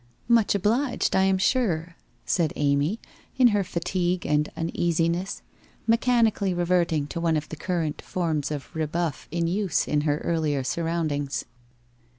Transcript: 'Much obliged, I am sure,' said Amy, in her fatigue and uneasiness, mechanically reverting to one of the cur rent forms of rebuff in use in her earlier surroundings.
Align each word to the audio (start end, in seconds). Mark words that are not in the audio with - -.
'Much 0.27 0.55
obliged, 0.55 1.15
I 1.15 1.25
am 1.25 1.37
sure,' 1.37 1.95
said 2.25 2.53
Amy, 2.55 2.99
in 3.37 3.49
her 3.49 3.63
fatigue 3.63 4.25
and 4.25 4.51
uneasiness, 4.57 5.43
mechanically 5.85 6.55
reverting 6.55 7.05
to 7.09 7.21
one 7.21 7.37
of 7.37 7.47
the 7.49 7.55
cur 7.55 7.81
rent 7.81 8.01
forms 8.01 8.49
of 8.49 8.75
rebuff 8.75 9.27
in 9.29 9.45
use 9.45 9.87
in 9.87 10.01
her 10.01 10.17
earlier 10.23 10.63
surroundings. 10.63 11.45